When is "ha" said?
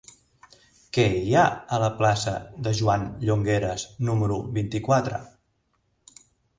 1.35-1.43